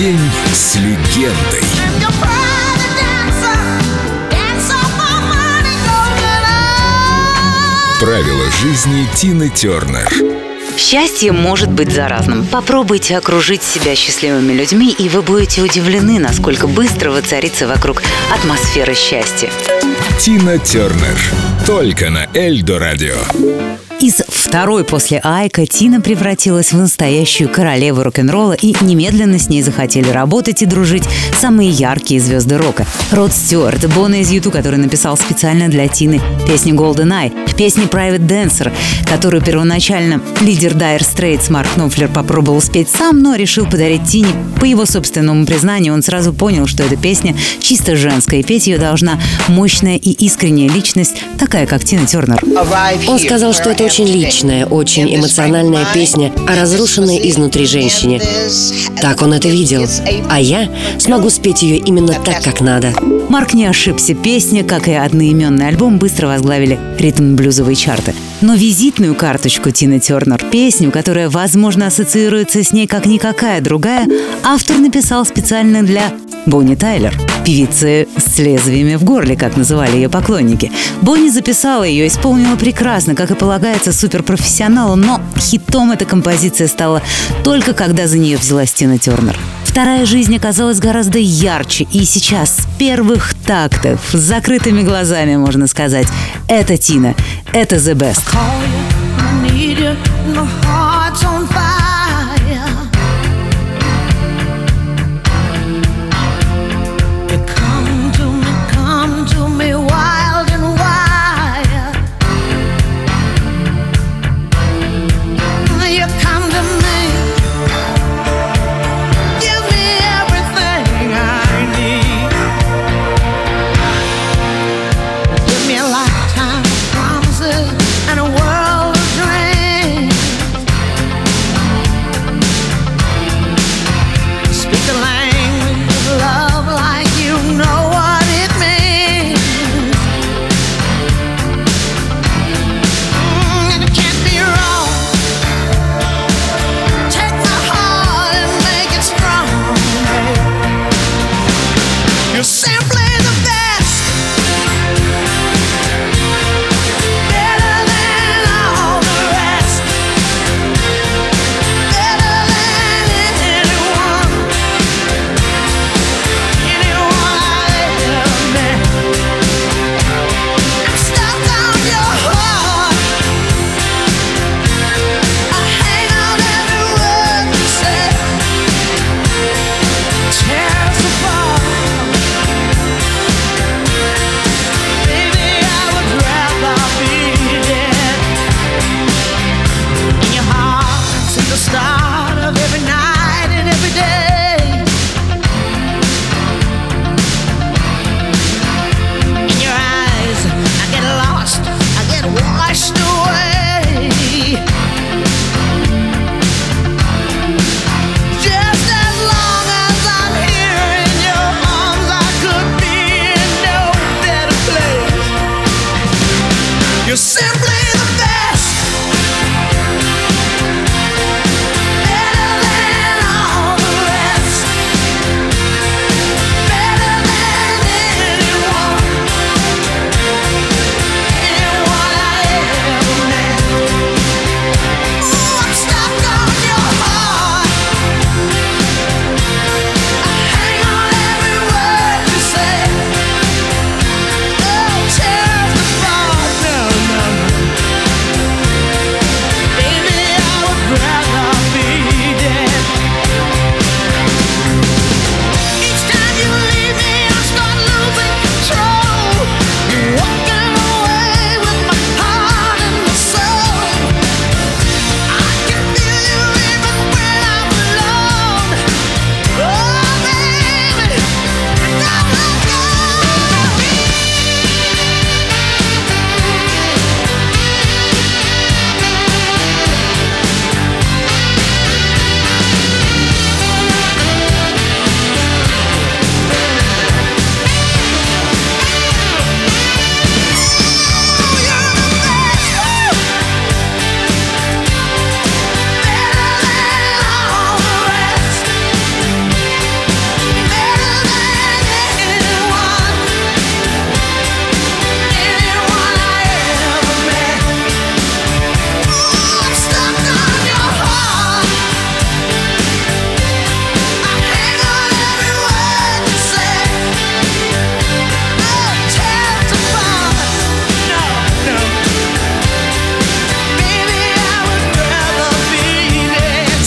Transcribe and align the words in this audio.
День 0.00 0.18
с 0.54 0.76
легендой. 0.76 1.60
Правила 8.00 8.50
жизни 8.50 9.06
Тины 9.14 9.50
Тернер. 9.50 10.10
Счастье 10.78 11.32
может 11.32 11.68
быть 11.68 11.92
заразным. 11.92 12.46
Попробуйте 12.46 13.18
окружить 13.18 13.62
себя 13.62 13.94
счастливыми 13.94 14.54
людьми, 14.54 14.90
и 14.98 15.10
вы 15.10 15.20
будете 15.20 15.60
удивлены, 15.60 16.18
насколько 16.18 16.66
быстро 16.66 17.10
воцарится 17.10 17.68
вокруг 17.68 18.02
атмосфера 18.34 18.94
счастья. 18.94 19.50
Тина 20.18 20.56
Тернер. 20.56 21.20
Только 21.66 22.08
на 22.08 22.26
Эльдо 22.32 22.78
Радио. 22.78 23.18
Из 24.00 24.22
второй 24.26 24.82
после 24.84 25.20
Айка 25.22 25.66
Тина 25.66 26.00
превратилась 26.00 26.72
в 26.72 26.76
настоящую 26.78 27.50
королеву 27.50 28.02
рок-н-ролла 28.02 28.54
и 28.54 28.74
немедленно 28.80 29.38
с 29.38 29.50
ней 29.50 29.60
захотели 29.60 30.08
работать 30.08 30.62
и 30.62 30.66
дружить 30.66 31.04
самые 31.38 31.68
яркие 31.68 32.18
звезды 32.18 32.56
рока. 32.56 32.86
Род 33.12 33.30
Стюарт, 33.34 33.86
Бона 33.94 34.22
из 34.22 34.30
Юту, 34.30 34.50
который 34.50 34.78
написал 34.78 35.18
специально 35.18 35.68
для 35.68 35.86
Тины 35.86 36.18
песню 36.46 36.74
Golden 36.74 37.12
Eye, 37.12 37.54
песни 37.58 37.84
Private 37.84 38.26
Dancer, 38.26 38.72
которую 39.04 39.42
первоначально 39.42 40.22
лидер 40.40 40.72
Dire 40.72 41.00
Straits 41.00 41.52
Марк 41.52 41.76
Нофлер 41.76 42.08
попробовал 42.08 42.62
спеть 42.62 42.88
сам, 42.88 43.18
но 43.18 43.34
решил 43.34 43.66
подарить 43.66 44.04
Тине. 44.04 44.32
По 44.58 44.64
его 44.64 44.86
собственному 44.86 45.44
признанию, 45.44 45.92
он 45.92 46.02
сразу 46.02 46.32
понял, 46.32 46.66
что 46.66 46.84
эта 46.84 46.96
песня 46.96 47.36
чисто 47.60 47.96
женская, 47.96 48.40
и 48.40 48.42
петь 48.42 48.66
ее 48.66 48.78
должна 48.78 49.20
мощная 49.48 49.96
и 49.96 50.10
искренняя 50.12 50.70
личность, 50.70 51.16
такая 51.38 51.66
как 51.66 51.84
Тина 51.84 52.06
Тернер. 52.06 52.42
Он 53.06 53.18
сказал, 53.18 53.52
что 53.52 53.70
это 53.70 53.89
очень 53.90 54.06
личная, 54.06 54.66
очень 54.66 55.16
эмоциональная 55.16 55.84
песня 55.92 56.32
о 56.46 56.54
разрушенной 56.54 57.28
изнутри 57.28 57.66
женщине. 57.66 58.22
Так 59.02 59.20
он 59.20 59.32
это 59.32 59.48
видел. 59.48 59.84
А 60.30 60.40
я 60.40 60.70
смогу 61.00 61.28
спеть 61.28 61.62
ее 61.62 61.78
именно 61.78 62.12
так, 62.12 62.40
как 62.40 62.60
надо. 62.60 62.94
Марк 63.28 63.52
не 63.52 63.66
ошибся. 63.66 64.14
Песня, 64.14 64.62
как 64.62 64.86
и 64.86 64.92
одноименный 64.92 65.66
альбом, 65.66 65.98
быстро 65.98 66.28
возглавили 66.28 66.78
ритм-блюзовые 67.00 67.74
чарты. 67.74 68.14
Но 68.42 68.54
визитную 68.54 69.16
карточку 69.16 69.72
Тины 69.72 69.98
Тернер, 69.98 70.40
песню, 70.52 70.92
которая, 70.92 71.28
возможно, 71.28 71.88
ассоциируется 71.88 72.62
с 72.62 72.72
ней 72.72 72.86
как 72.86 73.06
никакая 73.06 73.60
другая, 73.60 74.06
автор 74.44 74.78
написал 74.78 75.26
специально 75.26 75.82
для 75.82 76.12
Бонни 76.46 76.74
Тайлер, 76.74 77.16
певицы 77.44 78.08
с 78.16 78.38
лезвиями 78.38 78.96
в 78.96 79.04
горле, 79.04 79.36
как 79.36 79.56
называли 79.56 79.96
ее 79.96 80.08
поклонники. 80.08 80.72
Бонни 81.02 81.28
записала 81.28 81.84
ее, 81.84 82.06
исполнила 82.06 82.56
прекрасно, 82.56 83.14
как 83.14 83.30
и 83.30 83.34
полагается 83.34 83.92
суперпрофессионалу, 83.92 84.96
но 84.96 85.20
хитом 85.36 85.92
эта 85.92 86.04
композиция 86.04 86.68
стала 86.68 87.02
только 87.44 87.72
когда 87.74 88.06
за 88.06 88.18
нее 88.18 88.36
взялась 88.36 88.72
Тина 88.72 88.98
Тернер. 88.98 89.36
Вторая 89.64 90.04
жизнь 90.04 90.34
оказалась 90.34 90.80
гораздо 90.80 91.18
ярче, 91.18 91.86
и 91.92 92.04
сейчас 92.04 92.56
с 92.56 92.66
первых 92.78 93.34
тактов, 93.46 94.00
с 94.12 94.18
закрытыми 94.18 94.82
глазами, 94.82 95.36
можно 95.36 95.68
сказать, 95.68 96.08
это 96.48 96.76
Тина, 96.76 97.14
это 97.52 97.76
The 97.76 97.94
Best. 97.94 98.22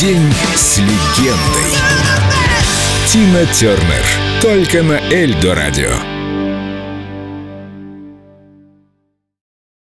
День 0.00 0.30
с 0.54 0.76
легендой. 0.76 1.72
Тина 3.06 3.46
Тернер. 3.46 4.04
Только 4.42 4.82
на 4.82 5.00
Эльдо 5.10 5.54
радио. 5.54 6.15